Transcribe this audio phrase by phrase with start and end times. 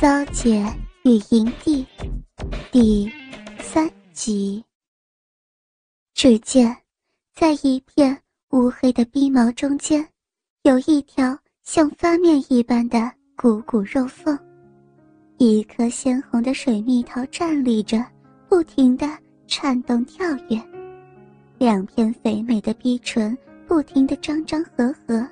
[0.00, 0.64] 骚姐
[1.02, 1.84] 与营地
[2.70, 3.10] 第
[3.58, 4.64] 三集。
[6.14, 6.76] 只见
[7.34, 8.16] 在一片
[8.50, 10.08] 乌黑的逼毛中间，
[10.62, 14.38] 有一条像发面一般的鼓鼓肉缝，
[15.36, 18.00] 一颗鲜红的水蜜桃站立着，
[18.48, 19.04] 不停的
[19.48, 20.62] 颤动跳跃，
[21.58, 23.36] 两片肥美的逼唇
[23.66, 25.26] 不停的张张合合，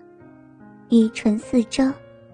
[0.88, 1.84] 逼唇四周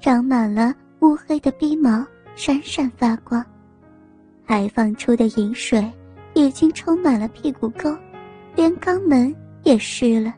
[0.00, 2.02] 长满了乌黑的逼毛。
[2.34, 3.44] 闪闪发光，
[4.46, 5.90] 排放出的饮水
[6.34, 7.94] 已经充满了屁股沟，
[8.57, 10.34] 连肛门也湿了。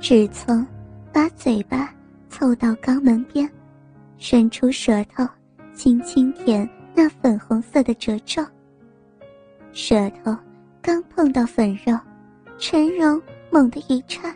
[0.00, 0.66] 志聪
[1.12, 1.94] 把嘴巴
[2.28, 3.48] 凑到肛门边，
[4.16, 5.24] 伸出舌头，
[5.74, 8.44] 轻轻舔那粉红色的褶皱。
[9.72, 10.36] 舌头
[10.80, 11.96] 刚碰到粉肉，
[12.58, 14.34] 陈荣猛地一颤：“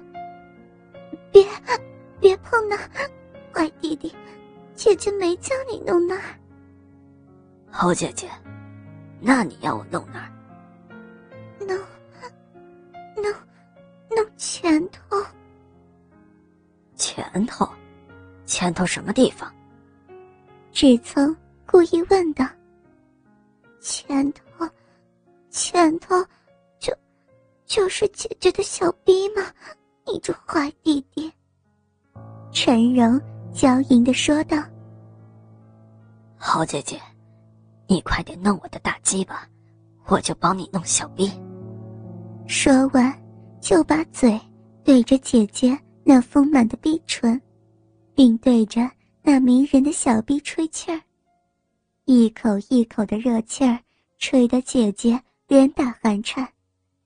[1.33, 1.45] 别，
[2.21, 2.77] 别碰那，
[3.52, 4.15] 坏弟弟！”
[4.77, 6.39] 姐姐没叫你弄那儿，
[7.71, 8.30] 好姐姐，
[9.21, 10.30] 那你要我弄哪儿？
[11.59, 11.77] 弄，
[13.16, 13.32] 弄，
[14.10, 15.16] 弄前头。
[16.95, 17.66] 前头，
[18.45, 19.51] 前头什么地方？
[20.73, 22.47] 志聪故意问道。
[23.80, 24.69] 前头，
[25.49, 26.15] 前头，
[26.79, 26.95] 就，
[27.65, 29.43] 就是姐姐的小逼吗？
[30.07, 31.32] 你这坏弟弟。
[32.52, 33.19] 陈荣。
[33.57, 34.62] 娇吟的说道
[36.37, 37.01] ：“好姐姐，
[37.87, 39.48] 你快点弄我的大鸡巴，
[40.09, 41.32] 我就帮你弄小逼。”
[42.46, 43.10] 说完，
[43.59, 44.38] 就把嘴
[44.85, 47.40] 对着姐姐那丰满的逼唇，
[48.15, 48.90] 并对着
[49.23, 51.01] 那迷人的小逼吹气儿，
[52.04, 53.79] 一口一口的热气儿
[54.18, 56.46] 吹得姐姐连打寒颤，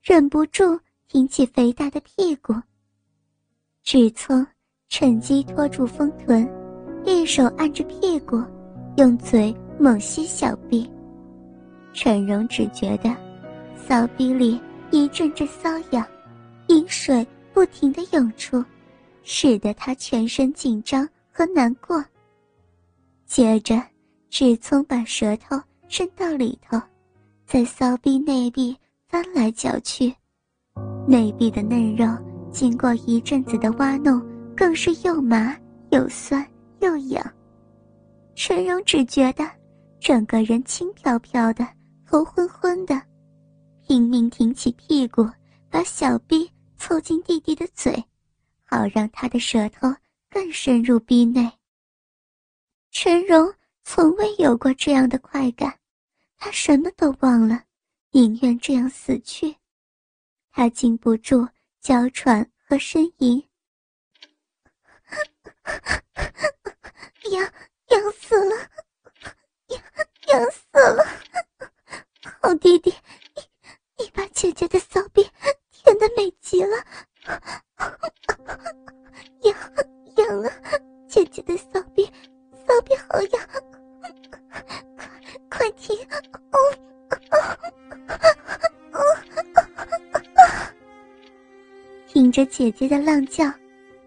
[0.03, 2.53] 忍不住挺起肥大的屁股。
[3.85, 4.45] 志聪。
[4.91, 6.47] 趁机拖住丰臀，
[7.05, 8.43] 一手按着屁股，
[8.97, 10.91] 用嘴猛吸小臂。
[11.93, 13.17] 陈荣只觉得
[13.77, 14.61] 骚逼里
[14.91, 16.05] 一阵阵瘙痒，
[16.67, 18.63] 饮水不停的涌出，
[19.23, 22.05] 使得他全身紧张和难过。
[23.27, 23.81] 接着，
[24.29, 25.57] 志聪把舌头
[25.87, 26.77] 伸到里头，
[27.47, 28.77] 在骚逼内壁
[29.09, 30.13] 翻来搅去，
[31.07, 32.07] 内壁的嫩肉
[32.51, 34.21] 经过一阵子的挖弄。
[34.61, 35.59] 更是又麻
[35.91, 36.47] 又酸
[36.81, 37.35] 又痒，
[38.35, 39.51] 陈荣只觉得
[39.99, 41.67] 整个人轻飘飘的，
[42.05, 43.01] 头昏昏的，
[43.81, 45.27] 拼命挺起屁股，
[45.71, 48.05] 把小臂凑近弟弟的嘴，
[48.67, 49.89] 好让他的舌头
[50.29, 51.51] 更深入逼内。
[52.91, 53.51] 陈荣
[53.83, 55.75] 从未有过这样的快感，
[56.37, 57.63] 他什么都忘了，
[58.11, 59.57] 宁愿这样死去。
[60.53, 61.49] 他禁不住
[61.81, 63.43] 娇喘和呻吟。
[67.31, 67.53] 痒
[67.89, 68.57] 痒死了，
[69.69, 69.83] 痒
[70.29, 71.05] 痒死了！
[72.43, 72.95] 好弟弟，
[73.35, 73.43] 你
[73.99, 75.29] 你把姐姐的骚逼
[75.71, 76.77] 舔的美极了，
[79.43, 79.55] 痒
[80.17, 80.51] 痒啊！
[81.09, 82.11] 姐姐的骚逼，
[82.67, 83.49] 骚逼好痒，
[85.49, 85.97] 快快停！
[86.53, 86.59] 哦
[92.09, 93.45] 听着姐姐的浪叫，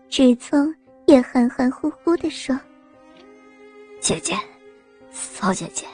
[0.09, 0.73] 志聪。
[1.05, 2.57] 也含含糊糊的说
[3.99, 4.35] ：“姐姐，
[5.11, 5.85] 骚姐姐，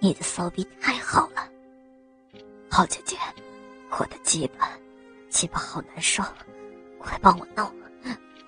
[0.00, 1.48] 你的骚逼太好了。
[2.70, 3.16] 好姐姐，
[3.90, 4.70] 我的鸡巴，
[5.28, 6.22] 鸡巴好难受，
[6.98, 7.70] 快帮我弄，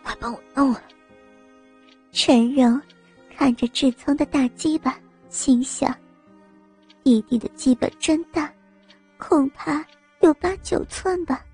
[0.02, 0.82] 快帮我弄啊。”
[2.12, 2.80] 陈柔
[3.36, 4.98] 看着志聪的大鸡巴，
[5.28, 5.94] 心想
[7.02, 8.52] ：“弟弟的鸡巴真大，
[9.18, 9.84] 恐怕
[10.20, 11.44] 有八九寸吧。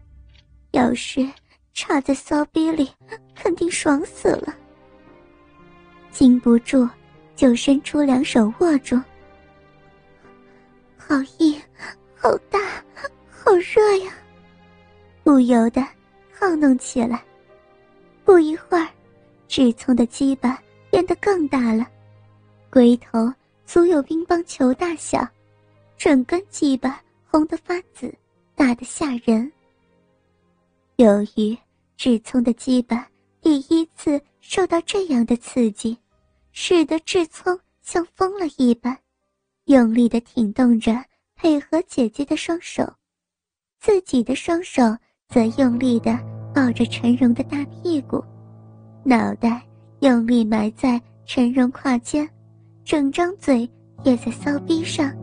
[0.72, 1.26] 要是……”
[1.72, 2.90] 插在骚逼里，
[3.42, 4.54] 肯定爽死了。
[6.10, 6.86] 禁不住，
[7.34, 9.00] 就伸出两手握住。
[10.98, 11.58] 好硬，
[12.14, 12.58] 好大，
[13.30, 14.12] 好热呀！
[15.24, 15.80] 不由得
[16.32, 17.22] 好弄起来。
[18.24, 18.86] 不一会儿，
[19.48, 21.86] 志聪的鸡巴变得更大了，
[22.68, 23.32] 龟头
[23.64, 25.26] 足有乒乓球大小，
[25.96, 28.12] 整根鸡巴红得发紫，
[28.54, 29.50] 大得吓人。
[30.96, 31.56] 由于
[31.96, 33.08] 志聪的鸡巴
[33.42, 35.96] 第一次受到这样的刺激，
[36.52, 38.96] 使得志聪像疯了一般，
[39.64, 40.92] 用力的挺动着，
[41.34, 42.84] 配合姐姐的双手，
[43.78, 44.82] 自己的双手
[45.28, 46.18] 则用力的
[46.54, 48.22] 抱着陈荣的大屁股，
[49.04, 49.62] 脑袋
[50.00, 52.28] 用力埋在陈荣胯间，
[52.84, 53.68] 整张嘴
[54.04, 55.16] 也在骚逼上，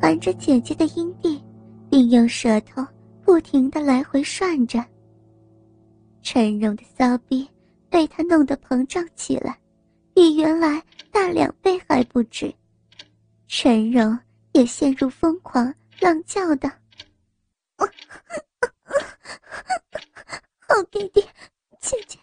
[0.00, 1.42] 含着姐姐的阴蒂，
[1.90, 2.86] 并用舌头
[3.24, 4.84] 不停的来回涮着。
[6.22, 7.48] 陈荣的骚逼
[7.96, 9.58] 被他弄得膨胀起来，
[10.12, 12.54] 比原来大两倍还不止。
[13.48, 14.18] 陈荣
[14.52, 16.70] 也陷入疯狂浪叫道
[20.68, 21.26] ：“好弟弟，
[21.80, 22.18] 姐姐，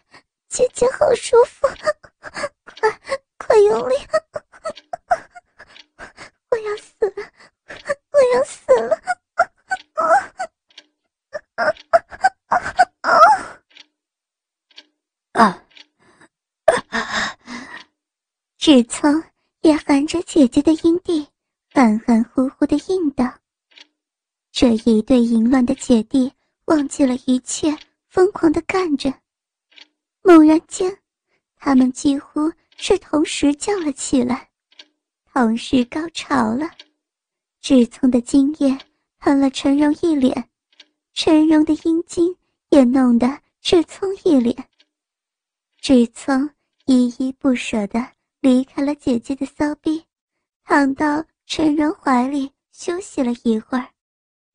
[0.47, 1.67] 姐姐好舒服，
[2.79, 3.01] 快
[3.39, 3.95] 快用力！
[6.51, 7.15] 我要死了，
[8.11, 8.95] 我要死了！”
[15.33, 15.59] 啊！
[18.65, 19.21] 志聪
[19.59, 21.27] 也含着姐姐的阴蒂，
[21.73, 23.29] 含含糊糊的应道
[24.53, 26.31] ：“这一对淫乱的姐弟
[26.67, 27.77] 忘记了一切，
[28.07, 29.13] 疯狂的干着。
[30.21, 30.97] 猛然间，
[31.57, 34.49] 他们几乎是同时叫了起来，
[35.33, 36.65] 同时高潮了。
[37.59, 38.77] 志聪的精液
[39.19, 40.49] 喷了陈荣一脸，
[41.13, 42.33] 陈荣的阴茎
[42.69, 43.27] 也弄得
[43.59, 44.55] 志聪一脸。”
[45.81, 46.49] 志聪
[46.85, 47.99] 依依不舍地
[48.43, 50.05] 离开了姐姐的骚逼，
[50.65, 53.89] 躺到陈荣怀里休息了一会儿，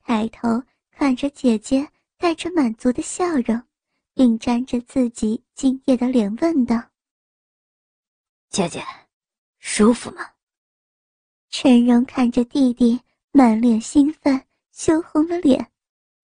[0.02, 3.62] 抬头看着姐姐带着满足的笑容，
[4.12, 6.76] 并沾着自己精液的脸问道
[8.50, 8.84] ：“姐姐，
[9.58, 10.34] 舒服吗？”
[11.48, 13.00] 陈荣看着弟弟
[13.32, 15.72] 满脸兴奋，羞红了脸，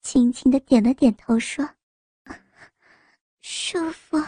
[0.02, 1.66] 轻轻的点了点头，说
[3.40, 4.22] ：“舒服。”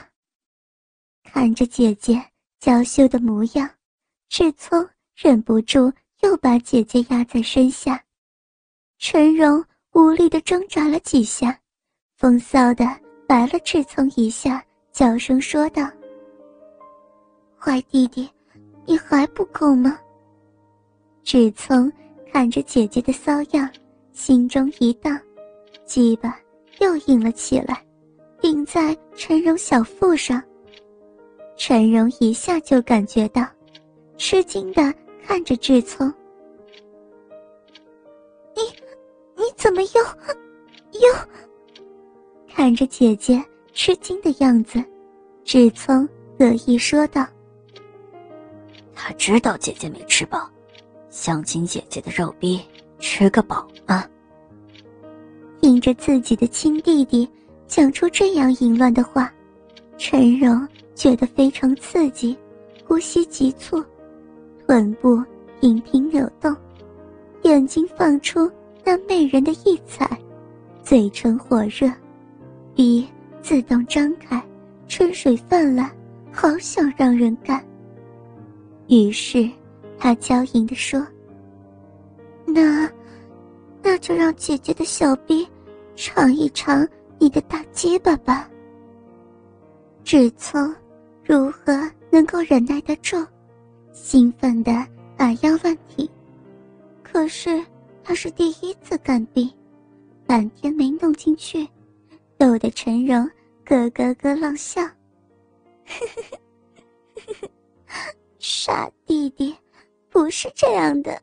[1.23, 2.33] 看着姐姐
[2.67, 3.71] 娇羞的模样，
[4.29, 4.85] 志聪
[5.15, 5.93] 忍不住
[6.23, 8.03] 又把姐姐压在身下。
[8.99, 11.57] 陈荣无力地挣扎了几下，
[12.17, 12.85] 风骚的
[13.25, 14.61] 白了志聪一下，
[14.91, 15.89] 娇声说道
[17.57, 18.29] ：“坏弟弟，
[18.85, 19.97] 你还不够吗？”
[21.23, 21.89] 志聪
[22.33, 23.71] 看着姐姐的骚样，
[24.13, 25.17] 心中一荡，
[25.85, 26.37] 鸡巴
[26.81, 27.81] 又硬了起来，
[28.41, 30.43] 顶在陈荣小腹上。
[31.57, 33.45] 陈荣一下就感觉到，
[34.19, 34.95] 吃惊的
[35.27, 36.07] 看着志聪
[38.55, 38.63] ：“你，
[39.37, 41.09] 你怎么又，又？”
[42.47, 43.43] 看着姐姐
[43.73, 44.83] 吃惊的样子，
[45.45, 46.09] 志聪
[46.39, 47.27] 得意说道
[48.95, 50.49] ：“他知道姐姐没吃饱，
[51.09, 52.61] 想请姐姐的肉逼
[52.99, 54.09] 吃个饱啊。”
[55.61, 57.29] 听着自己的亲弟弟
[57.67, 59.33] 讲出这样淫乱的话，
[59.99, 60.67] 陈荣。
[60.97, 62.35] 觉得非常刺激，
[62.87, 63.85] 呼吸急促，
[64.67, 65.23] 臀部
[65.61, 66.57] 频频扭动，
[67.43, 68.51] 眼睛放出
[68.83, 70.09] 那媚人的异彩，
[70.83, 71.93] 嘴唇火热，
[72.75, 73.07] 鼻
[73.43, 74.43] 自动张开，
[74.89, 75.91] 春水泛滥，
[76.33, 77.63] 好想让人干。
[78.89, 79.47] 于是，
[79.99, 81.07] 他娇吟地说
[82.47, 82.91] ：“那，
[83.83, 85.47] 那就让姐姐的小臂
[85.95, 86.89] 尝一尝
[87.19, 88.49] 你的大鸡巴吧。”
[90.03, 90.75] 只从。
[91.29, 93.27] 如何能够忍耐得住？
[93.93, 94.71] 兴奋的
[95.17, 96.09] 把腰乱挺。
[97.03, 97.67] 可是
[98.05, 99.53] 他是第一次干逼，
[100.25, 101.69] 半天没弄进去，
[102.39, 103.29] 逗得陈荣
[103.65, 104.81] 咯咯咯浪笑。
[108.39, 109.53] 傻弟弟，
[110.09, 111.21] 不是这样的。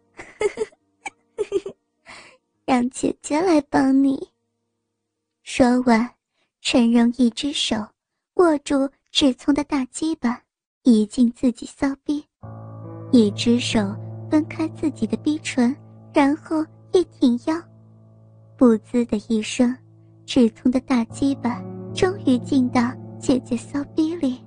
[2.65, 4.31] 让姐姐来帮你。
[5.43, 6.13] 说完，
[6.59, 7.77] 陈荣一只手
[8.33, 8.89] 握住。
[9.13, 10.41] 志聪的大鸡巴
[10.81, 12.25] 移进自己骚逼，
[13.11, 13.95] 一只手
[14.27, 15.73] 分开自己的逼唇，
[16.11, 17.55] 然后一挺腰，
[18.57, 19.77] 不滋的一声，
[20.25, 21.61] 志聪的大鸡巴
[21.93, 24.43] 终于进到姐姐骚逼里。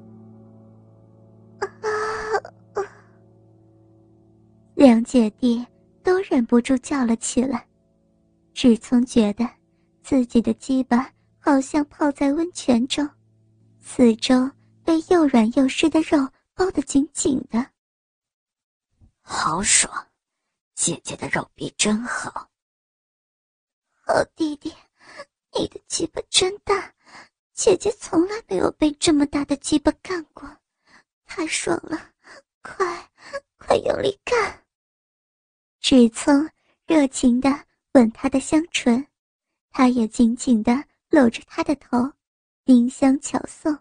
[4.74, 5.64] 两姐弟
[6.02, 7.64] 都忍不住叫了起来。
[8.52, 9.48] 志聪觉得
[10.02, 11.08] 自己的鸡巴
[11.38, 13.08] 好像泡在温泉中，
[13.78, 14.34] 四周。
[14.86, 16.16] 被又软又湿的肉
[16.54, 17.72] 包得紧紧的，
[19.20, 19.92] 好爽！
[20.76, 22.48] 姐姐的肉臂真好。
[23.90, 24.72] 好弟弟，
[25.52, 26.94] 你的鸡巴真大，
[27.52, 30.48] 姐姐从来没有被这么大的鸡巴干过，
[31.24, 32.12] 太爽了！
[32.62, 33.10] 快，
[33.58, 34.64] 快用力干！
[35.80, 36.48] 志聪
[36.86, 37.50] 热情的
[37.94, 39.04] 吻她的香唇，
[39.70, 40.72] 她也紧紧的
[41.08, 42.12] 搂着她的头，
[42.64, 43.76] 丁香巧送。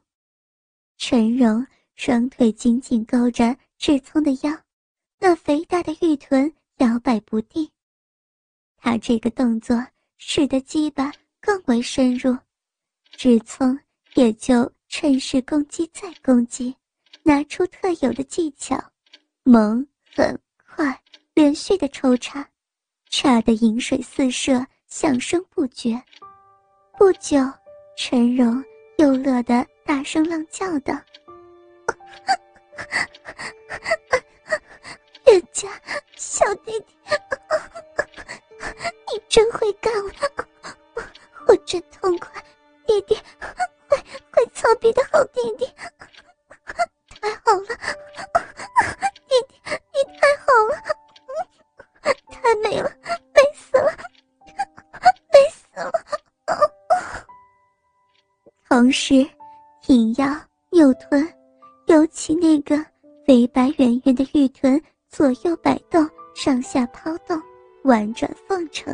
[0.98, 4.58] 陈荣双腿紧紧勾着志聪的腰，
[5.20, 7.70] 那肥大的玉臀摇摆不定。
[8.78, 9.86] 他这个动作
[10.18, 11.12] 使得鸡巴
[11.42, 12.38] 更为深入，
[13.12, 13.78] 志聪
[14.16, 16.76] 也就趁势攻击再攻击，
[17.24, 18.82] 拿出特有的技巧，
[19.44, 19.86] 猛
[20.16, 21.02] 狠快
[21.34, 22.48] 连续的抽插，
[23.10, 26.02] 插得饮水四射，响声不绝。
[26.98, 27.38] 不久，
[27.98, 28.64] 陈荣
[28.98, 29.66] 又乐得。
[29.86, 31.00] 大声浪叫道
[35.24, 35.70] ：“人家
[36.16, 36.88] 小弟弟，
[39.14, 40.10] 你真会干我，
[41.48, 42.44] 我真痛快，
[42.88, 43.16] 弟弟，
[43.88, 43.96] 会
[44.32, 45.72] 会操逼的好弟弟，
[47.22, 47.68] 太好了，
[49.28, 49.62] 弟弟，
[49.94, 50.82] 你太好了，
[52.32, 52.92] 太美了，
[53.36, 53.96] 美死了，
[55.32, 55.92] 美死了。”
[58.68, 59.30] 同时。
[59.96, 60.28] 挺腰
[60.74, 61.26] 扭臀，
[61.86, 62.86] 尤其那个
[63.26, 67.42] 肥白圆圆的玉臀左右摆动，上下抛动，
[67.86, 68.94] 婉转奉承。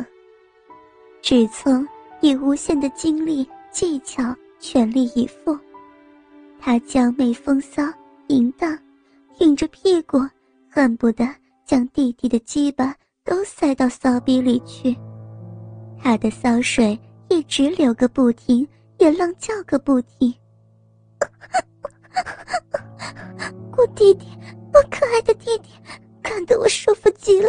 [1.20, 1.84] 只从
[2.20, 5.58] 以无限的精力、技巧，全力以赴。
[6.60, 7.82] 他娇媚风骚、
[8.28, 8.78] 淫荡，
[9.36, 10.18] 挺着屁股，
[10.70, 11.28] 恨不得
[11.66, 12.94] 将弟弟的鸡巴
[13.24, 14.96] 都塞到骚逼里去。
[16.00, 16.96] 他的骚水
[17.28, 18.64] 一直流个不停，
[19.00, 20.32] 也浪叫个不停。
[23.76, 24.26] 我弟弟，
[24.72, 25.70] 我可爱的弟弟，
[26.22, 27.48] 看得我舒服极了，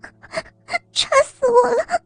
[0.92, 2.03] 插死我了！